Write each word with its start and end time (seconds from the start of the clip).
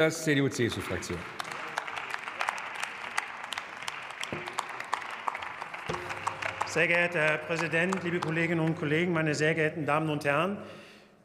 Das 0.00 0.24
CDU-CSU-Fraktion. 0.24 1.18
Sehr 6.64 6.88
geehrter 6.88 7.18
Herr 7.18 7.36
Präsident, 7.36 8.02
liebe 8.02 8.18
Kolleginnen 8.18 8.64
und 8.64 8.78
Kollegen, 8.78 9.12
meine 9.12 9.34
sehr 9.34 9.54
geehrten 9.54 9.84
Damen 9.84 10.08
und 10.08 10.24
Herren! 10.24 10.56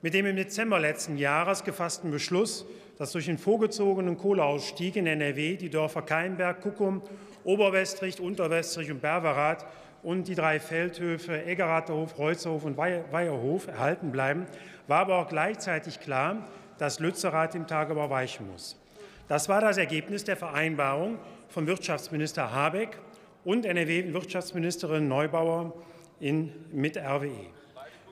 Mit 0.01 0.13
dem 0.13 0.25
im 0.25 0.35
Dezember 0.35 0.77
letzten 0.77 1.17
Jahres 1.17 1.63
gefassten 1.63 2.11
Beschluss, 2.11 2.65
dass 2.97 3.13
durch 3.13 3.27
den 3.27 3.38
vorgezogenen 3.38 4.17
Kohleausstieg 4.17 4.97
in 4.97 5.07
NRW 5.07 5.55
die 5.55 5.69
Dörfer 5.69 6.01
Keinberg, 6.01 6.60
Kuckum, 6.60 7.01
Oberwestrich, 7.46 8.19
Unterwestrich 8.19 8.92
und 8.92 9.01
Berwerath 9.01 9.65
und 10.03 10.28
die 10.28 10.35
drei 10.35 10.60
Feldhöfe 10.60 11.46
Eggeratterhof, 11.46 12.19
Reuzerhof 12.19 12.65
und 12.65 12.76
Weiherhof 12.76 13.69
erhalten 13.69 14.12
bleiben, 14.12 14.47
war 14.87 14.99
aber 14.99 15.19
auch 15.19 15.29
gleichzeitig 15.29 16.02
klar, 16.02 16.45
dass 16.77 16.99
Lützerath 16.99 17.55
im 17.55 17.67
Tagebau 17.67 18.09
weichen 18.09 18.49
muss. 18.52 18.80
Das 19.27 19.49
war 19.49 19.62
das 19.62 19.77
Ergebnis 19.77 20.23
der 20.23 20.38
Vereinbarung 20.38 21.17
von 21.49 21.67
Wirtschaftsminister 21.67 22.51
Habeck 22.51 22.99
und 23.43 23.65
NRW-Wirtschaftsministerin 23.65 25.07
Neubauer 25.07 25.73
in, 26.20 26.51
mit 26.71 26.98
RWE. 26.98 27.31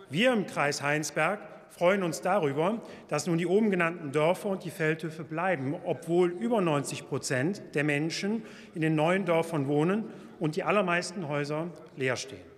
Wir 0.09 0.33
im 0.33 0.45
Kreis 0.47 0.81
Heinsberg 0.81 1.39
freuen 1.69 2.03
uns 2.03 2.21
darüber, 2.21 2.81
dass 3.07 3.25
nun 3.25 3.37
die 3.39 3.47
oben 3.47 3.71
genannten 3.71 4.11
Dörfer 4.11 4.49
und 4.49 4.63
die 4.63 4.69
Feldhöfe 4.69 5.23
bleiben, 5.23 5.75
obwohl 5.83 6.29
über 6.29 6.61
90 6.61 7.07
Prozent 7.07 7.61
der 7.73 7.83
Menschen 7.83 8.43
in 8.75 8.81
den 8.81 8.95
neuen 8.95 9.25
Dörfern 9.25 9.67
wohnen 9.67 10.05
und 10.39 10.55
die 10.55 10.63
allermeisten 10.63 11.27
Häuser 11.27 11.67
leer 11.97 12.15
stehen. 12.15 12.53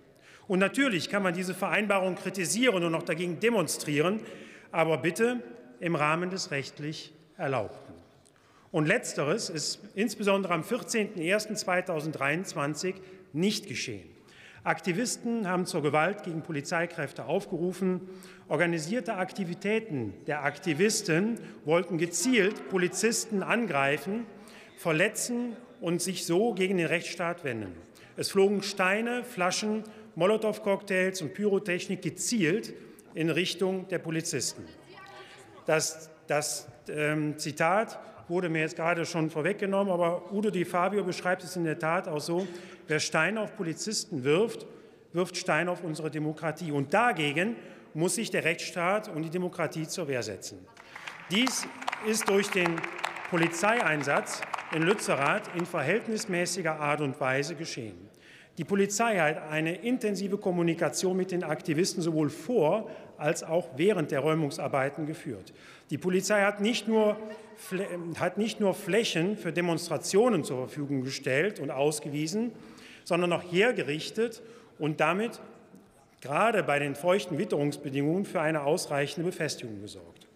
Und 0.48 0.58
natürlich 0.58 1.08
kann 1.08 1.22
man 1.22 1.34
diese 1.34 1.54
Vereinbarung 1.54 2.14
kritisieren 2.14 2.84
und 2.84 2.94
auch 2.94 3.02
dagegen 3.02 3.40
demonstrieren, 3.40 4.20
aber 4.70 4.98
bitte 4.98 5.42
im 5.80 5.94
Rahmen 5.94 6.30
des 6.30 6.50
rechtlich 6.50 7.12
Erlaubten. 7.36 7.92
Und 8.72 8.86
letzteres 8.86 9.50
ist 9.50 9.78
insbesondere 9.94 10.54
am 10.54 10.62
14.01.2023 10.62 12.94
nicht 13.32 13.68
geschehen. 13.68 14.08
Aktivisten 14.64 15.48
haben 15.48 15.64
zur 15.64 15.80
Gewalt 15.82 16.24
gegen 16.24 16.42
Polizeikräfte 16.42 17.26
aufgerufen. 17.26 18.00
Organisierte 18.48 19.14
Aktivitäten 19.14 20.12
der 20.26 20.42
Aktivisten 20.44 21.38
wollten 21.64 21.98
gezielt 21.98 22.68
Polizisten 22.68 23.44
angreifen, 23.44 24.26
verletzen 24.76 25.56
und 25.80 26.02
sich 26.02 26.26
so 26.26 26.52
gegen 26.52 26.78
den 26.78 26.86
Rechtsstaat 26.86 27.44
wenden. 27.44 27.72
Es 28.16 28.30
flogen 28.30 28.62
Steine, 28.62 29.22
Flaschen, 29.22 29.84
Molotow-Cocktails 30.16 31.22
und 31.22 31.34
Pyrotechnik 31.34 32.02
gezielt 32.02 32.74
in 33.14 33.30
Richtung 33.30 33.86
der 33.88 34.00
Polizisten. 34.00 34.64
Das, 35.66 36.10
das 36.26 36.68
ähm, 36.88 37.38
Zitat 37.38 37.98
wurde 38.28 38.48
mir 38.48 38.60
jetzt 38.60 38.76
gerade 38.76 39.04
schon 39.04 39.30
vorweggenommen, 39.30 39.92
aber 39.92 40.32
Udo 40.32 40.50
Di 40.50 40.64
Fabio 40.64 41.04
beschreibt 41.04 41.44
es 41.44 41.56
in 41.56 41.64
der 41.64 41.78
Tat 41.78 42.08
auch 42.08 42.20
so, 42.20 42.46
wer 42.88 42.98
Steine 42.98 43.40
auf 43.40 43.56
Polizisten 43.56 44.24
wirft, 44.24 44.66
wirft 45.12 45.36
Steine 45.36 45.70
auf 45.70 45.82
unsere 45.84 46.10
Demokratie. 46.10 46.72
Und 46.72 46.92
dagegen 46.92 47.56
muss 47.94 48.16
sich 48.16 48.30
der 48.30 48.44
Rechtsstaat 48.44 49.08
und 49.08 49.22
die 49.22 49.30
Demokratie 49.30 49.86
zur 49.86 50.08
Wehr 50.08 50.22
setzen. 50.22 50.58
Dies 51.30 51.66
ist 52.06 52.28
durch 52.28 52.48
den 52.50 52.76
Polizeieinsatz 53.30 54.40
in 54.72 54.82
Lützerath 54.82 55.50
in 55.56 55.66
verhältnismäßiger 55.66 56.78
Art 56.78 57.00
und 57.00 57.18
Weise 57.20 57.54
geschehen. 57.54 58.08
Die 58.58 58.64
Polizei 58.64 59.18
hat 59.18 59.50
eine 59.50 59.74
intensive 59.74 60.38
Kommunikation 60.38 61.16
mit 61.16 61.30
den 61.30 61.44
Aktivisten 61.44 62.02
sowohl 62.02 62.30
vor 62.30 62.90
als 63.18 63.42
auch 63.42 63.68
während 63.76 64.10
der 64.10 64.20
Räumungsarbeiten 64.20 65.06
geführt. 65.06 65.52
Die 65.90 65.98
Polizei 65.98 66.42
hat 66.42 66.60
nicht 66.60 66.88
nur, 66.88 67.16
hat 68.18 68.38
nicht 68.38 68.58
nur 68.60 68.74
Flächen 68.74 69.36
für 69.36 69.52
Demonstrationen 69.52 70.42
zur 70.42 70.58
Verfügung 70.58 71.02
gestellt 71.02 71.60
und 71.60 71.70
ausgewiesen, 71.70 72.52
sondern 73.04 73.32
auch 73.32 73.42
hergerichtet 73.52 74.42
und 74.78 75.00
damit 75.00 75.40
gerade 76.20 76.62
bei 76.62 76.78
den 76.78 76.94
feuchten 76.94 77.38
Witterungsbedingungen 77.38 78.24
für 78.24 78.40
eine 78.40 78.62
ausreichende 78.62 79.30
Befestigung 79.30 79.82
gesorgt. 79.82 80.26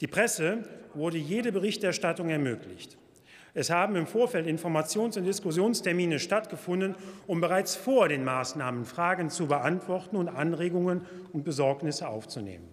Die 0.00 0.06
Presse 0.06 0.62
wurde 0.94 1.18
jede 1.18 1.52
Berichterstattung 1.52 2.30
ermöglicht. 2.30 2.96
Es 3.58 3.70
haben 3.70 3.96
im 3.96 4.06
Vorfeld 4.06 4.46
Informations- 4.46 5.16
und 5.16 5.24
Diskussionstermine 5.24 6.18
stattgefunden, 6.18 6.94
um 7.26 7.40
bereits 7.40 7.74
vor 7.74 8.06
den 8.06 8.22
Maßnahmen 8.22 8.84
Fragen 8.84 9.30
zu 9.30 9.46
beantworten 9.46 10.16
und 10.16 10.28
Anregungen 10.28 11.06
und 11.32 11.42
Besorgnisse 11.42 12.06
aufzunehmen. 12.06 12.68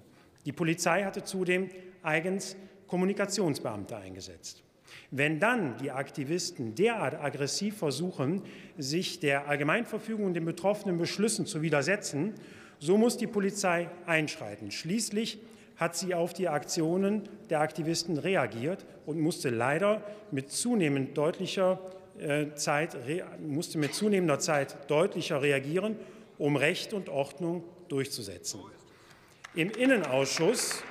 Die 0.46 0.52
Polizei 0.52 1.06
hatte 1.06 1.24
zudem 1.24 1.70
eigens 2.02 2.58
Kommunikationsbeamte 2.88 3.96
eingesetzt. 3.96 4.62
Wenn 5.10 5.40
dann 5.40 5.78
die 5.78 5.92
Aktivisten 5.92 6.76
derart 6.76 7.16
aggressiv 7.16 7.78
versuchen, 7.78 8.42
sich 8.78 9.22
der 9.22 9.48
Allgemeinverfügung 9.48 10.26
und 10.26 10.34
den 10.34 10.44
betroffenen 10.44 10.98
Beschlüssen 10.98 11.46
zu 11.46 11.62
widersetzen, 11.62 12.34
so 12.80 12.98
muss 12.98 13.16
die 13.16 13.28
Polizei 13.28 13.90
einschreiten. 14.06 14.70
Schließlich 14.70 15.40
hat 15.75 15.95
sie 15.95 16.13
auf 16.13 16.34
die 16.34 16.47
Aktionen 16.47 17.28
der 17.50 17.61
Aktivisten 17.61 18.17
reagiert 18.17 18.85
und 19.06 19.19
musste 19.19 19.50
leider 19.50 20.03
mit 20.31 20.51
zunehmend 20.51 21.17
deutlicher 21.17 21.79
äh, 22.19 22.53
Zeit, 22.56 22.95
musste 23.41 23.78
mit 23.78 23.94
zunehmender 23.94 24.39
Zeit 24.39 24.89
deutlicher 24.89 25.41
reagieren, 25.41 25.97
um 26.38 26.56
Recht 26.56 26.94
und 26.94 27.09
Ordnung 27.09 27.63
durchzusetzen. 27.88 28.59
Im 29.56 29.69
Innenausschuss 29.72 30.84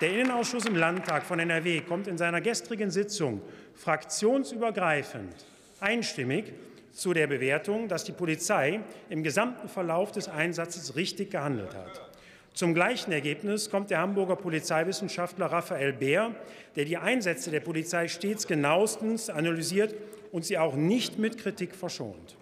der 0.00 0.12
Innenausschuss 0.12 0.66
im 0.66 0.74
Landtag 0.74 1.22
von 1.22 1.38
NRW 1.38 1.80
kommt 1.80 2.08
in 2.08 2.18
seiner 2.18 2.40
gestrigen 2.40 2.90
Sitzung 2.90 3.40
fraktionsübergreifend 3.74 5.46
einstimmig 5.80 6.52
zu 6.92 7.12
der 7.12 7.26
Bewertung, 7.28 7.88
dass 7.88 8.04
die 8.04 8.12
Polizei 8.12 8.80
im 9.08 9.22
gesamten 9.22 9.68
Verlauf 9.68 10.10
des 10.12 10.28
Einsatzes 10.28 10.96
richtig 10.96 11.30
gehandelt 11.30 11.74
hat. 11.74 12.10
Zum 12.54 12.72
gleichen 12.72 13.10
Ergebnis 13.10 13.68
kommt 13.68 13.90
der 13.90 13.98
Hamburger 13.98 14.36
Polizeiwissenschaftler 14.36 15.46
Raphael 15.46 15.92
Beer, 15.92 16.36
der 16.76 16.84
die 16.84 16.96
Einsätze 16.96 17.50
der 17.50 17.58
Polizei 17.58 18.06
stets 18.06 18.46
genauestens 18.46 19.28
analysiert 19.28 19.92
und 20.30 20.44
sie 20.44 20.56
auch 20.56 20.76
nicht 20.76 21.18
mit 21.18 21.36
Kritik 21.36 21.74
verschont. 21.74 22.36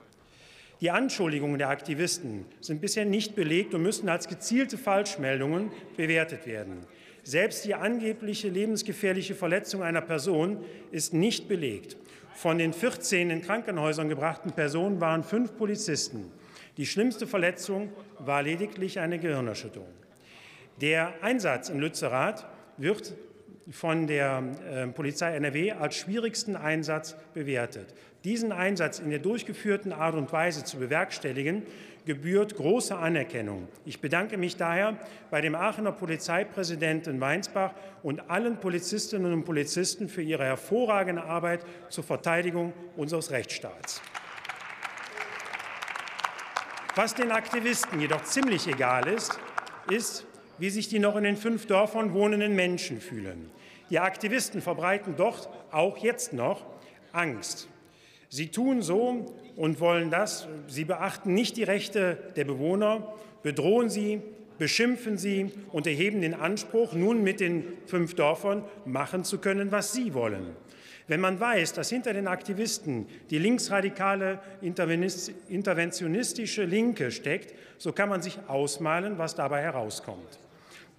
Die 0.83 0.91
Anschuldigungen 0.91 1.57
der 1.57 1.71
Aktivisten 1.71 2.45
sind 2.61 2.83
bisher 2.83 3.07
nicht 3.07 3.35
belegt 3.35 3.73
und 3.73 3.83
müssen 3.83 4.11
als 4.11 4.29
gezielte 4.29 4.77
Falschmeldungen 4.77 5.71
bewertet 5.97 6.47
werden. 6.47 6.85
Selbst 7.23 7.65
die 7.65 7.75
angebliche 7.75 8.51
lebensgefährliche 8.51 9.35
Verletzung 9.35 9.83
einer 9.83 10.03
Person 10.03 10.63
ist 10.91 11.15
nicht 11.15 11.49
belegt. 11.49 11.97
Von 12.35 12.59
den 12.59 12.75
14 12.75 13.31
in 13.31 13.41
Krankenhäusern 13.41 14.11
gebrachten 14.11 14.53
Personen 14.53 15.01
waren 15.01 15.25
fünf 15.25 15.57
Polizisten. 15.57 16.31
Die 16.77 16.85
schlimmste 16.85 17.27
Verletzung 17.27 17.93
war 18.19 18.43
lediglich 18.43 18.99
eine 18.99 19.19
Gehirnerschütterung. 19.19 20.02
Der 20.81 21.13
Einsatz 21.23 21.69
in 21.69 21.79
Lützerath 21.79 22.47
wird 22.77 23.15
von 23.71 24.07
der 24.07 24.43
äh, 24.69 24.87
Polizei 24.89 25.37
NRW 25.37 25.73
als 25.73 25.97
schwierigsten 25.97 26.57
Einsatz 26.57 27.17
bewertet. 27.35 27.95
Diesen 28.25 28.53
Einsatz 28.53 28.99
in 28.99 29.11
der 29.11 29.19
durchgeführten 29.19 29.93
Art 29.93 30.15
und 30.15 30.33
Weise 30.33 30.65
zu 30.65 30.79
bewerkstelligen, 30.79 31.63
gebührt 32.05 32.57
große 32.57 32.97
Anerkennung. 32.97 33.69
Ich 33.85 34.01
bedanke 34.01 34.37
mich 34.37 34.57
daher 34.57 34.99
bei 35.31 35.41
dem 35.41 35.55
Aachener 35.55 35.93
Polizeipräsidenten 35.93 37.21
Weinsbach 37.21 37.73
und 38.03 38.29
allen 38.31 38.57
Polizistinnen 38.57 39.33
und 39.33 39.45
Polizisten 39.45 40.09
für 40.09 40.23
ihre 40.23 40.45
hervorragende 40.45 41.23
Arbeit 41.23 41.65
zur 41.89 42.05
Verteidigung 42.05 42.73
unseres 42.97 43.31
Rechtsstaats. 43.31 44.03
Was 46.95 47.15
den 47.15 47.31
Aktivisten 47.31 48.01
jedoch 48.01 48.25
ziemlich 48.25 48.67
egal 48.67 49.09
ist, 49.09 49.39
ist, 49.89 50.27
wie 50.59 50.71
sich 50.71 50.89
die 50.89 50.99
noch 50.99 51.17
in 51.17 51.25
den 51.25 51.37
fünf 51.37 51.67
Dörfern 51.67 52.15
wohnenden 52.15 52.55
Menschen 52.55 53.01
fühlen. 53.01 53.51
Die 53.91 53.99
Aktivisten 53.99 54.63
verbreiten 54.63 55.15
dort 55.17 55.49
auch 55.71 55.99
jetzt 55.99 56.33
noch 56.33 56.65
Angst. 57.13 57.69
Sie 58.29 58.49
tun 58.49 58.81
so 58.81 59.35
und 59.57 59.81
wollen 59.81 60.11
das. 60.11 60.49
Sie 60.67 60.85
beachten 60.85 61.35
nicht 61.35 61.57
die 61.57 61.65
Rechte 61.65 62.17
der 62.37 62.45
Bewohner, 62.45 63.13
bedrohen 63.43 63.91
sie, 63.91 64.23
beschimpfen 64.63 65.19
sie 65.19 65.51
und 65.73 65.89
erheben 65.89 66.21
den 66.21 66.35
Anspruch, 66.35 66.93
nun 66.93 67.25
mit 67.25 67.41
den 67.41 67.65
fünf 67.87 68.15
Dörfern 68.15 68.63
machen 68.85 69.25
zu 69.25 69.39
können, 69.39 69.73
was 69.73 69.93
sie 69.93 70.15
wollen. 70.15 70.55
Wenn 71.09 71.19
man 71.19 71.41
weiß, 71.41 71.73
dass 71.73 71.91
hinter 71.91 72.13
den 72.13 72.29
Aktivisten 72.29 73.09
die 73.31 73.39
linksradikale 73.39 74.39
interventionistische 74.61 76.63
Linke 76.63 77.11
steckt, 77.11 77.57
so 77.77 77.91
kann 77.91 78.09
man 78.09 78.23
sich 78.23 78.39
ausmalen, 78.47 79.19
was 79.19 79.35
dabei 79.35 79.63
herauskommt. 79.63 80.39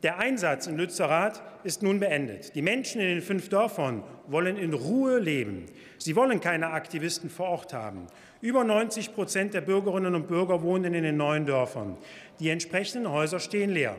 Der 0.03 0.19
Einsatz 0.19 0.67
in 0.67 0.75
Lützerath 0.75 1.41
ist 1.63 1.81
nun 1.81 2.01
beendet. 2.01 2.55
Die 2.55 2.61
Menschen 2.61 2.99
in 2.99 3.07
den 3.07 3.21
fünf 3.21 3.47
Dörfern 3.47 4.03
wollen 4.27 4.57
in 4.57 4.73
Ruhe 4.73 5.17
leben. 5.17 5.67
Sie 5.97 6.17
wollen 6.17 6.41
keine 6.41 6.71
Aktivisten 6.71 7.29
vor 7.29 7.47
Ort 7.47 7.73
haben. 7.73 8.07
Über 8.41 8.65
90 8.65 9.15
Prozent 9.15 9.53
der 9.53 9.61
Bürgerinnen 9.61 10.13
und 10.13 10.27
Bürger 10.27 10.61
wohnen 10.61 10.93
in 10.93 11.03
den 11.03 11.15
neuen 11.15 11.45
Dörfern. 11.45 11.95
Die 12.41 12.49
entsprechenden 12.49 13.09
Häuser 13.09 13.39
stehen 13.39 13.69
leer. 13.69 13.95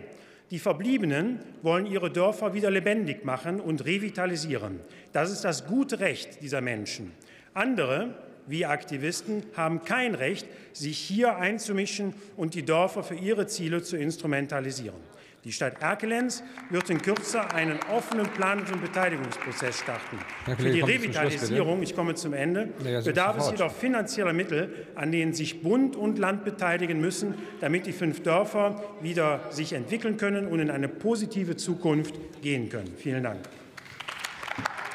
Die 0.50 0.58
Verbliebenen 0.58 1.40
wollen 1.62 1.86
ihre 1.86 2.10
Dörfer 2.10 2.52
wieder 2.52 2.70
lebendig 2.70 3.24
machen 3.24 3.58
und 3.58 3.86
revitalisieren. 3.86 4.80
Das 5.14 5.30
ist 5.30 5.42
das 5.42 5.66
gute 5.66 6.00
Recht 6.00 6.42
dieser 6.42 6.60
Menschen. 6.60 7.12
Andere, 7.54 8.14
wie 8.46 8.66
Aktivisten, 8.66 9.42
haben 9.56 9.84
kein 9.84 10.14
Recht, 10.14 10.46
sich 10.74 10.98
hier 10.98 11.38
einzumischen 11.38 12.12
und 12.36 12.52
die 12.52 12.62
Dörfer 12.62 13.02
für 13.02 13.14
ihre 13.14 13.46
Ziele 13.46 13.82
zu 13.82 13.96
instrumentalisieren. 13.96 15.13
Die 15.44 15.52
Stadt 15.52 15.82
Erkelenz 15.82 16.42
wird 16.70 16.88
in 16.88 17.02
Kürze 17.02 17.50
einen 17.52 17.78
offenen 17.94 18.26
Planungs- 18.26 18.72
und 18.72 18.80
Beteiligungsprozess 18.80 19.80
starten. 19.80 20.18
Für 20.46 20.70
die 20.70 20.80
Revitalisierung, 20.80 21.82
ich 21.82 21.94
komme 21.94 22.14
zum 22.14 22.32
Ende, 22.32 22.70
bedarf 23.04 23.36
es 23.36 23.50
jedoch 23.50 23.72
finanzieller 23.72 24.32
Mittel, 24.32 24.86
an 24.94 25.12
denen 25.12 25.34
sich 25.34 25.62
Bund 25.62 25.96
und 25.96 26.18
Land 26.18 26.44
beteiligen 26.46 26.98
müssen, 26.98 27.34
damit 27.60 27.84
die 27.84 27.92
fünf 27.92 28.22
Dörfer 28.22 28.82
wieder 29.02 29.44
sich 29.50 29.74
entwickeln 29.74 30.16
können 30.16 30.46
und 30.46 30.60
in 30.60 30.70
eine 30.70 30.88
positive 30.88 31.56
Zukunft 31.56 32.14
gehen 32.40 32.70
können. 32.70 32.94
Vielen 32.96 33.22
Dank. 33.22 33.40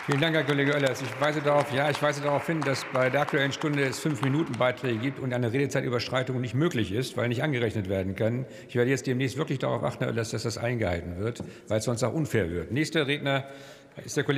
Vielen 0.09 0.21
Dank, 0.21 0.35
Herr 0.35 0.44
Kollege 0.44 0.73
Oellers. 0.73 1.03
Ich 1.03 1.21
weise 1.21 1.39
darauf, 1.39 1.71
ja, 1.71 1.88
ich 1.88 2.01
weise 2.01 2.23
darauf 2.23 2.47
hin, 2.47 2.61
dass 2.61 2.83
bei 2.91 3.11
der 3.11 3.21
Aktuellen 3.21 3.51
Stunde 3.51 3.83
es 3.83 4.00
fünf 4.00 4.23
Minuten 4.23 4.53
Beiträge 4.53 4.97
gibt 4.97 5.19
und 5.19 5.31
eine 5.35 5.53
Redezeitüberschreitung 5.53 6.41
nicht 6.41 6.56
möglich 6.56 6.91
ist, 6.91 7.15
weil 7.15 7.27
nicht 7.27 7.44
angerechnet 7.44 7.89
werden 7.89 8.15
kann. 8.15 8.47
Ich 8.67 8.73
werde 8.75 8.89
jetzt 8.89 9.06
demnächst 9.06 9.38
wirklich 9.38 9.59
darauf 9.59 9.83
achten, 9.83 10.00
Herr 10.00 10.07
Oellers, 10.11 10.31
dass 10.31 10.41
das 10.41 10.57
eingehalten 10.57 11.19
wird, 11.19 11.44
weil 11.67 11.77
es 11.77 11.83
sonst 11.83 12.01
auch 12.01 12.13
unfair 12.13 12.50
wird. 12.50 12.71
Nächster 12.71 13.06
Redner 13.06 13.45
ist 14.03 14.17
der 14.17 14.23
Kollege 14.23 14.27